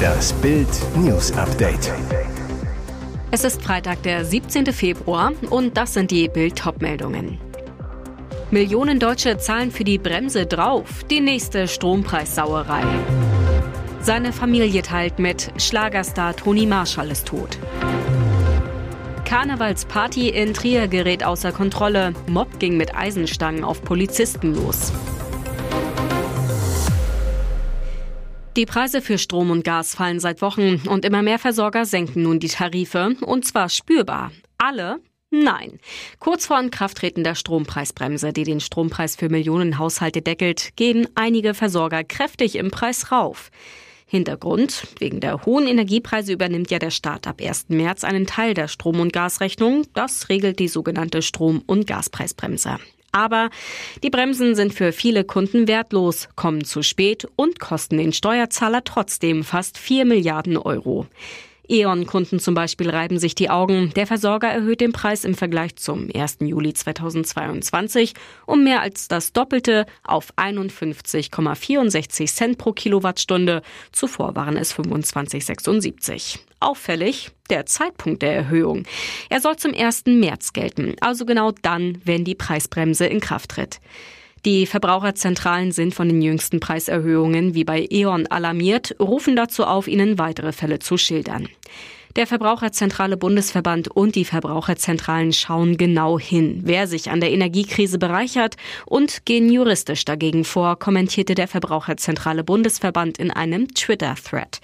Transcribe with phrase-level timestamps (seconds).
[0.00, 1.92] Das Bild News Update.
[3.30, 4.66] Es ist Freitag, der 17.
[4.72, 7.38] Februar und das sind die Bild meldungen
[8.50, 11.04] Millionen Deutsche zahlen für die Bremse drauf.
[11.08, 12.82] Die nächste Strompreissauerei.
[14.00, 17.58] Seine Familie teilt mit, Schlagerstar Toni Marshall ist tot.
[19.24, 22.14] Karnevalsparty in Trier gerät außer Kontrolle.
[22.26, 24.92] Mob ging mit Eisenstangen auf Polizisten los.
[28.56, 32.40] Die Preise für Strom und Gas fallen seit Wochen und immer mehr Versorger senken nun
[32.40, 34.32] die Tarife und zwar spürbar.
[34.58, 34.98] Alle?
[35.30, 35.78] Nein.
[36.18, 42.02] Kurz vor Inkrafttreten der Strompreisbremse, die den Strompreis für Millionen Haushalte deckelt, gehen einige Versorger
[42.02, 43.52] kräftig im Preis rauf.
[44.06, 47.66] Hintergrund, wegen der hohen Energiepreise übernimmt ja der Staat ab 1.
[47.68, 49.84] März einen Teil der Strom- und Gasrechnung.
[49.94, 52.78] Das regelt die sogenannte Strom- und Gaspreisbremse.
[53.12, 53.50] Aber
[54.02, 59.44] die Bremsen sind für viele Kunden wertlos, kommen zu spät und kosten den Steuerzahler trotzdem
[59.44, 61.06] fast 4 Milliarden Euro.
[61.70, 63.92] E.ON-Kunden zum Beispiel reiben sich die Augen.
[63.94, 66.38] Der Versorger erhöht den Preis im Vergleich zum 1.
[66.40, 68.14] Juli 2022
[68.46, 73.62] um mehr als das Doppelte auf 51,64 Cent pro Kilowattstunde.
[73.92, 76.40] Zuvor waren es 25,76.
[76.58, 78.84] Auffällig der Zeitpunkt der Erhöhung.
[79.28, 80.06] Er soll zum 1.
[80.06, 83.80] März gelten, also genau dann, wenn die Preisbremse in Kraft tritt.
[84.46, 90.18] Die Verbraucherzentralen sind von den jüngsten Preiserhöhungen wie bei E.ON alarmiert, rufen dazu auf, ihnen
[90.18, 91.48] weitere Fälle zu schildern.
[92.16, 98.56] Der Verbraucherzentrale Bundesverband und die Verbraucherzentralen schauen genau hin, wer sich an der Energiekrise bereichert
[98.84, 104.60] und gehen juristisch dagegen vor, kommentierte der Verbraucherzentrale Bundesverband in einem Twitter-Thread.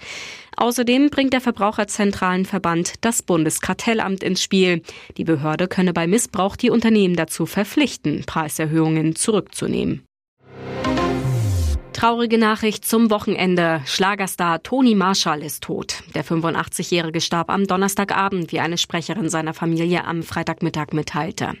[0.57, 4.81] Außerdem bringt der Verbraucherzentralenverband das Bundeskartellamt ins Spiel.
[5.15, 10.06] Die Behörde könne bei Missbrauch die Unternehmen dazu verpflichten, Preiserhöhungen zurückzunehmen.
[11.97, 13.81] Traurige Nachricht zum Wochenende.
[13.87, 16.03] Schlagerstar Toni Marshall ist tot.
[16.13, 21.53] Der 85-Jährige starb am Donnerstagabend, wie eine Sprecherin seiner Familie am Freitagmittag mitteilte.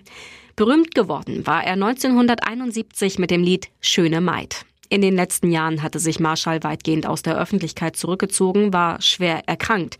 [0.55, 4.67] Berühmt geworden war er 1971 mit dem Lied Schöne Maid.
[4.89, 9.97] In den letzten Jahren hatte sich Marshall weitgehend aus der Öffentlichkeit zurückgezogen, war schwer erkrankt.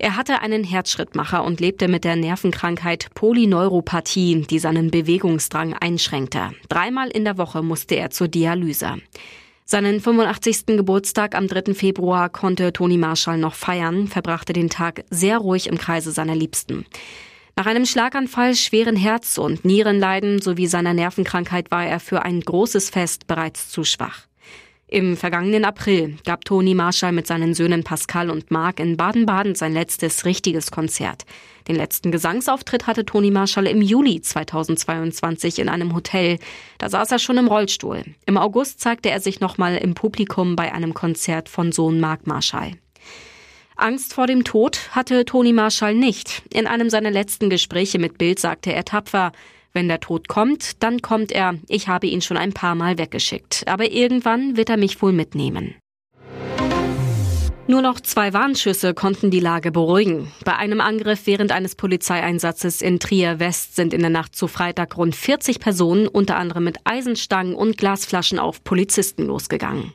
[0.00, 6.50] Er hatte einen Herzschrittmacher und lebte mit der Nervenkrankheit Polyneuropathie, die seinen Bewegungsdrang einschränkte.
[6.68, 8.96] Dreimal in der Woche musste er zur Dialyse.
[9.70, 10.78] Seinen 85.
[10.78, 11.74] Geburtstag am 3.
[11.74, 16.86] Februar konnte Toni Marshall noch feiern, verbrachte den Tag sehr ruhig im Kreise seiner Liebsten.
[17.54, 22.88] Nach einem Schlaganfall, schweren Herz- und Nierenleiden sowie seiner Nervenkrankheit war er für ein großes
[22.88, 24.27] Fest bereits zu schwach.
[24.90, 29.74] Im vergangenen April gab Toni Marschall mit seinen Söhnen Pascal und Marc in Baden-Baden sein
[29.74, 31.26] letztes richtiges Konzert.
[31.68, 36.38] Den letzten Gesangsauftritt hatte Toni Marschall im Juli 2022 in einem Hotel.
[36.78, 38.02] Da saß er schon im Rollstuhl.
[38.24, 42.72] Im August zeigte er sich nochmal im Publikum bei einem Konzert von Sohn Marc Marschall.
[43.76, 46.42] Angst vor dem Tod hatte Toni Marschall nicht.
[46.50, 49.32] In einem seiner letzten Gespräche mit Bild sagte er tapfer,
[49.78, 51.54] wenn der Tod kommt, dann kommt er.
[51.68, 53.62] Ich habe ihn schon ein paar Mal weggeschickt.
[53.68, 55.76] Aber irgendwann wird er mich wohl mitnehmen.
[57.68, 60.32] Nur noch zwei Warnschüsse konnten die Lage beruhigen.
[60.44, 64.96] Bei einem Angriff während eines Polizeieinsatzes in Trier West sind in der Nacht zu Freitag
[64.96, 69.92] rund 40 Personen unter anderem mit Eisenstangen und Glasflaschen auf Polizisten losgegangen.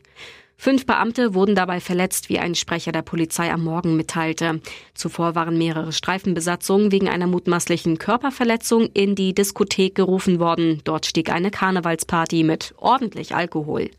[0.64, 4.62] Fünf Beamte wurden dabei verletzt, wie ein Sprecher der Polizei am Morgen mitteilte.
[4.94, 10.80] Zuvor waren mehrere Streifenbesatzungen wegen einer mutmaßlichen Körperverletzung in die Diskothek gerufen worden.
[10.86, 13.90] Dort stieg eine Karnevalsparty mit ordentlich Alkohol.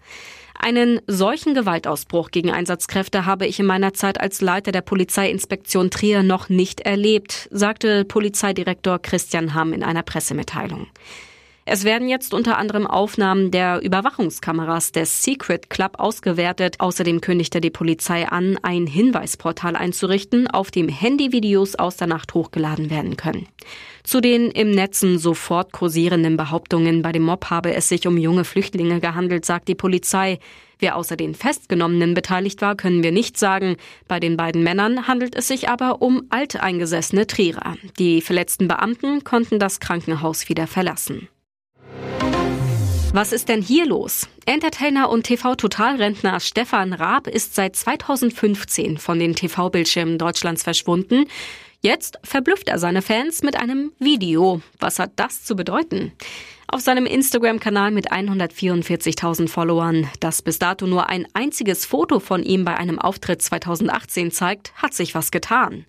[0.58, 6.22] Einen solchen Gewaltausbruch gegen Einsatzkräfte habe ich in meiner Zeit als Leiter der Polizeiinspektion Trier
[6.22, 10.86] noch nicht erlebt, sagte Polizeidirektor Christian Hamm in einer Pressemitteilung.
[11.66, 16.76] Es werden jetzt unter anderem Aufnahmen der Überwachungskameras des Secret Club ausgewertet.
[16.78, 22.90] Außerdem kündigte die Polizei an, ein Hinweisportal einzurichten, auf dem Handyvideos aus der Nacht hochgeladen
[22.90, 23.48] werden können.
[24.02, 28.44] Zu den im Netzen sofort kursierenden Behauptungen, bei dem Mob habe es sich um junge
[28.44, 30.40] Flüchtlinge gehandelt, sagt die Polizei.
[30.78, 33.76] Wer außer den Festgenommenen beteiligt war, können wir nicht sagen.
[34.06, 37.76] Bei den beiden Männern handelt es sich aber um alteingesessene Trierer.
[37.98, 41.28] Die verletzten Beamten konnten das Krankenhaus wieder verlassen.
[43.14, 44.26] Was ist denn hier los?
[44.44, 51.26] Entertainer und TV-Totalrentner Stefan Raab ist seit 2015 von den TV-Bildschirmen Deutschlands verschwunden.
[51.80, 54.62] Jetzt verblüfft er seine Fans mit einem Video.
[54.80, 56.10] Was hat das zu bedeuten?
[56.66, 62.64] Auf seinem Instagram-Kanal mit 144.000 Followern, das bis dato nur ein einziges Foto von ihm
[62.64, 65.86] bei einem Auftritt 2018 zeigt, hat sich was getan.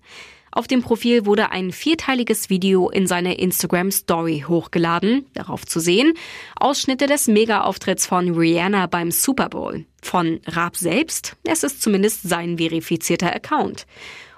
[0.56, 5.26] Auf dem Profil wurde ein vierteiliges Video in seine Instagram Story hochgeladen.
[5.34, 6.14] Darauf zu sehen
[6.58, 9.84] Ausschnitte des Mega-Auftritts von Rihanna beim Super Bowl.
[10.00, 13.86] Von Raab selbst, es ist zumindest sein verifizierter Account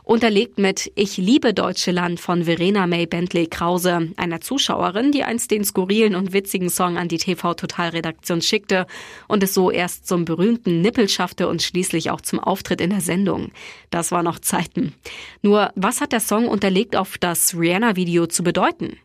[0.09, 5.51] unterlegt mit Ich liebe Deutsche Land von Verena May Bentley Krause, einer Zuschauerin, die einst
[5.51, 8.87] den skurrilen und witzigen Song an die TV-Total-Redaktion schickte
[9.29, 13.03] und es so erst zum berühmten Nippel schaffte und schließlich auch zum Auftritt in der
[13.03, 13.53] Sendung.
[13.91, 14.95] Das war noch Zeiten.
[15.43, 18.97] Nur, was hat der Song unterlegt auf das Rihanna-Video zu bedeuten?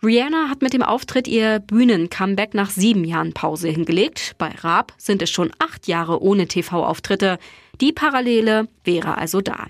[0.00, 4.36] Rihanna hat mit dem Auftritt ihr Bühnen-Comeback nach sieben Jahren Pause hingelegt.
[4.38, 7.40] Bei Raab sind es schon acht Jahre ohne TV-Auftritte.
[7.80, 9.66] Die Parallele wäre also da.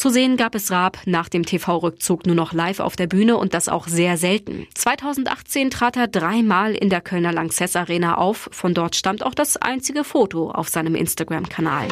[0.00, 3.52] Zu sehen gab es Raab nach dem TV-Rückzug nur noch live auf der Bühne und
[3.52, 4.66] das auch sehr selten.
[4.74, 8.48] 2018 trat er dreimal in der Kölner Lanxess Arena auf.
[8.50, 11.88] Von dort stammt auch das einzige Foto auf seinem Instagram-Kanal.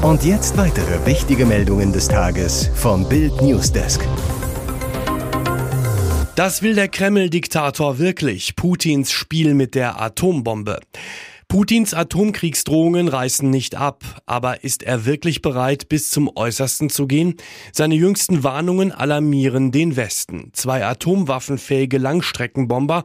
[0.00, 4.06] Und jetzt weitere wichtige Meldungen des Tages vom Bild Newsdesk.
[6.36, 8.54] Das will der Kreml-Diktator wirklich.
[8.54, 10.78] Putins Spiel mit der Atombombe.
[11.48, 17.36] Putins Atomkriegsdrohungen reißen nicht ab, aber ist er wirklich bereit, bis zum Äußersten zu gehen?
[17.72, 20.50] Seine jüngsten Warnungen alarmieren den Westen.
[20.54, 23.04] Zwei atomwaffenfähige Langstreckenbomber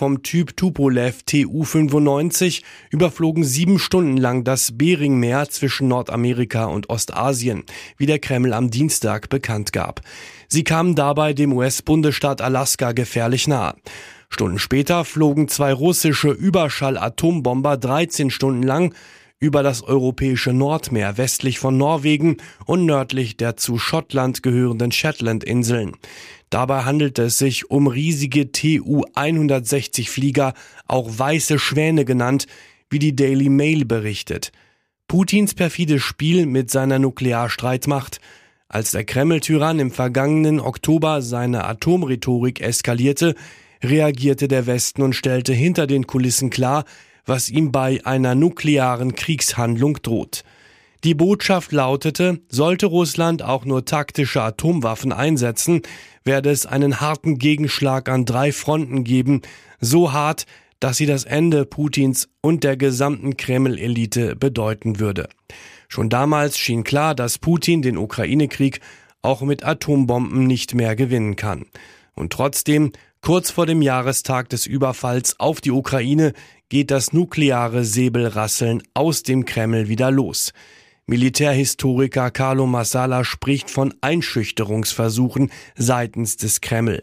[0.00, 7.64] vom Typ Tupolev Tu-95 überflogen sieben Stunden lang das Beringmeer zwischen Nordamerika und Ostasien,
[7.98, 10.00] wie der Kreml am Dienstag bekannt gab.
[10.48, 13.74] Sie kamen dabei dem US-Bundesstaat Alaska gefährlich nahe.
[14.30, 18.94] Stunden später flogen zwei russische Überschall-Atombomber 13 Stunden lang
[19.40, 22.36] über das europäische Nordmeer westlich von Norwegen
[22.66, 25.92] und nördlich der zu Schottland gehörenden Shetland-Inseln.
[26.50, 30.54] Dabei handelte es sich um riesige Tu-160 Flieger,
[30.86, 32.46] auch weiße Schwäne genannt,
[32.90, 34.52] wie die Daily Mail berichtet.
[35.08, 38.20] Putins perfides Spiel mit seiner Nuklearstreitmacht.
[38.68, 43.34] Als der Kreml-Tyrann im vergangenen Oktober seine Atomrhetorik eskalierte,
[43.82, 46.84] reagierte der Westen und stellte hinter den Kulissen klar,
[47.26, 50.42] was ihm bei einer nuklearen Kriegshandlung droht.
[51.04, 55.80] Die Botschaft lautete, sollte Russland auch nur taktische Atomwaffen einsetzen,
[56.24, 59.40] werde es einen harten Gegenschlag an drei Fronten geben,
[59.80, 60.44] so hart,
[60.78, 65.28] dass sie das Ende Putins und der gesamten Kreml-Elite bedeuten würde.
[65.88, 68.80] Schon damals schien klar, dass Putin den Ukraine-Krieg
[69.22, 71.66] auch mit Atombomben nicht mehr gewinnen kann.
[72.14, 72.92] Und trotzdem
[73.22, 76.32] Kurz vor dem Jahrestag des Überfalls auf die Ukraine
[76.70, 80.52] geht das nukleare Säbelrasseln aus dem Kreml wieder los.
[81.06, 87.02] Militärhistoriker Carlo Massala spricht von Einschüchterungsversuchen seitens des Kreml.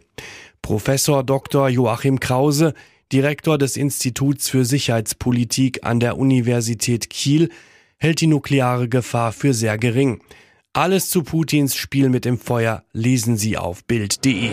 [0.62, 1.69] Professor Dr.
[1.69, 2.74] Joachim Krause,
[3.12, 7.50] Direktor des Instituts für Sicherheitspolitik an der Universität Kiel,
[7.98, 10.22] hält die nukleare Gefahr für sehr gering.
[10.74, 14.52] Alles zu Putins Spiel mit dem Feuer lesen Sie auf Bild.de.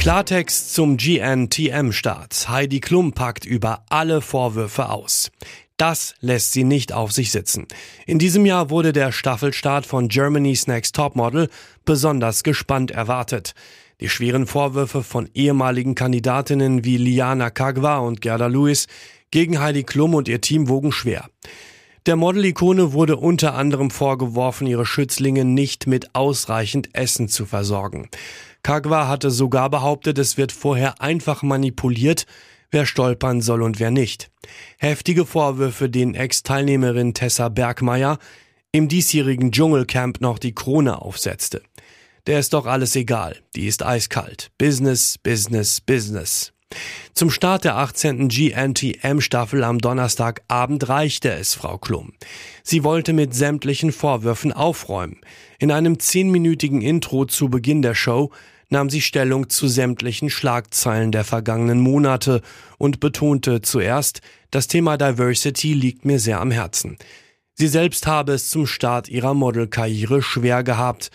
[0.00, 2.48] Klartext zum GNTM-Start.
[2.48, 5.32] Heidi Klum packt über alle Vorwürfe aus.
[5.76, 7.66] Das lässt sie nicht auf sich sitzen.
[8.06, 11.50] In diesem Jahr wurde der Staffelstart von Germany's Next Topmodel
[11.84, 13.54] besonders gespannt erwartet.
[14.00, 18.86] Die schweren Vorwürfe von ehemaligen Kandidatinnen wie Liana Kagwa und Gerda Lewis
[19.32, 21.28] gegen Heidi Klum und ihr Team wogen schwer.
[22.06, 28.08] Der Model-Ikone wurde unter anderem vorgeworfen, ihre Schützlinge nicht mit ausreichend Essen zu versorgen.
[28.62, 32.26] Kagwa hatte sogar behauptet, es wird vorher einfach manipuliert,
[32.70, 34.30] wer stolpern soll und wer nicht.
[34.78, 38.18] Heftige Vorwürfe, denen Ex-Teilnehmerin Tessa Bergmeier
[38.72, 41.62] im diesjährigen Dschungelcamp noch die Krone aufsetzte.
[42.26, 44.50] Der ist doch alles egal, die ist eiskalt.
[44.58, 46.52] Business, Business, Business.
[47.18, 48.28] Zum Start der 18.
[48.28, 52.12] GNTM-Staffel am Donnerstagabend reichte es Frau Klum.
[52.62, 55.20] Sie wollte mit sämtlichen Vorwürfen aufräumen.
[55.58, 58.30] In einem zehnminütigen Intro zu Beginn der Show
[58.68, 62.40] nahm sie Stellung zu sämtlichen Schlagzeilen der vergangenen Monate
[62.78, 64.20] und betonte zuerst,
[64.52, 66.98] das Thema Diversity liegt mir sehr am Herzen.
[67.54, 71.10] Sie selbst habe es zum Start ihrer Modelkarriere schwer gehabt.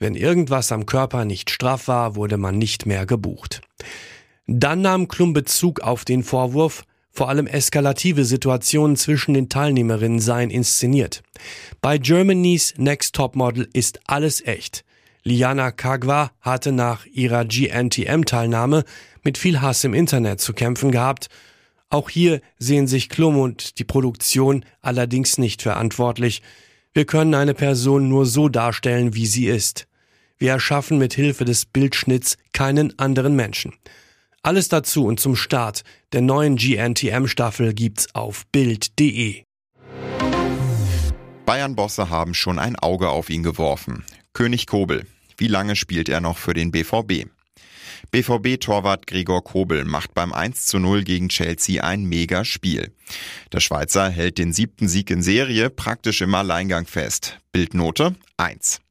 [0.00, 3.60] Wenn irgendwas am Körper nicht straff war, wurde man nicht mehr gebucht.
[4.46, 10.50] Dann nahm Klum Bezug auf den Vorwurf, vor allem eskalative Situationen zwischen den Teilnehmerinnen seien
[10.50, 11.22] inszeniert.
[11.80, 14.84] Bei Germany's Next Top Model ist alles echt.
[15.22, 18.84] Liana Kagwa hatte nach ihrer GNTM-Teilnahme
[19.22, 21.28] mit viel Hass im Internet zu kämpfen gehabt.
[21.88, 26.42] Auch hier sehen sich Klum und die Produktion allerdings nicht verantwortlich.
[26.92, 29.86] Wir können eine Person nur so darstellen, wie sie ist.
[30.36, 33.72] Wir erschaffen mit Hilfe des Bildschnitts keinen anderen Menschen.
[34.44, 39.42] Alles dazu und zum Start der neuen GNTM-Staffel gibt's auf Bild.de.
[41.46, 44.04] Bayern-Bosse haben schon ein Auge auf ihn geworfen.
[44.34, 45.06] König Kobel.
[45.38, 47.26] Wie lange spielt er noch für den BVB?
[48.10, 52.92] BVB-Torwart Gregor Kobel macht beim 1 zu 0 gegen Chelsea ein Mega-Spiel.
[53.50, 57.38] Der Schweizer hält den siebten Sieg in Serie praktisch im Alleingang fest.
[57.50, 58.82] Bildnote 1.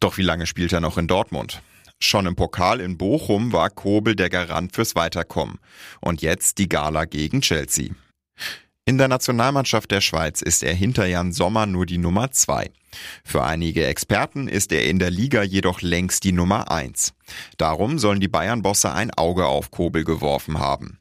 [0.00, 1.60] Doch wie lange spielt er noch in Dortmund?
[2.00, 5.58] Schon im Pokal in Bochum war Kobel der Garant fürs Weiterkommen.
[6.00, 7.90] Und jetzt die Gala gegen Chelsea.
[8.84, 12.70] In der Nationalmannschaft der Schweiz ist er hinter Jan Sommer nur die Nummer zwei.
[13.22, 17.12] Für einige Experten ist er in der Liga jedoch längst die Nummer eins.
[17.58, 20.98] Darum sollen die Bayern-Bosse ein Auge auf Kobel geworfen haben.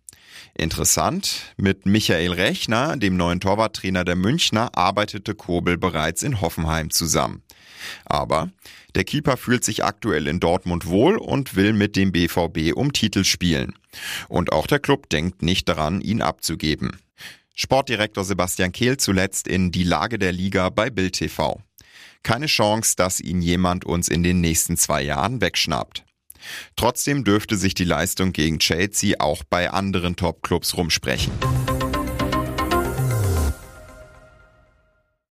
[0.54, 7.44] Interessant, mit Michael Rechner, dem neuen Torwarttrainer der Münchner, arbeitete Kobel bereits in Hoffenheim zusammen.
[8.06, 8.50] Aber
[8.96, 13.24] der Keeper fühlt sich aktuell in Dortmund wohl und will mit dem BVB um Titel
[13.24, 13.74] spielen.
[14.28, 16.98] Und auch der Club denkt nicht daran, ihn abzugeben.
[17.56, 21.62] Sportdirektor Sebastian Kehl zuletzt in Die Lage der Liga bei Bild TV.
[22.24, 26.04] Keine Chance, dass ihn jemand uns in den nächsten zwei Jahren wegschnappt.
[26.76, 31.32] Trotzdem dürfte sich die Leistung gegen Chelsea auch bei anderen Topclubs rumsprechen.